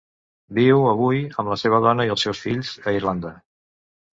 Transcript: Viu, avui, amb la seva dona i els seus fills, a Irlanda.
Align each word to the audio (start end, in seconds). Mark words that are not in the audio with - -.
Viu, 0.59 0.85
avui, 0.91 1.19
amb 1.43 1.51
la 1.53 1.57
seva 1.65 1.81
dona 1.89 2.07
i 2.09 2.13
els 2.15 2.25
seus 2.27 2.41
fills, 2.47 2.73
a 2.89 2.99
Irlanda. 3.01 3.37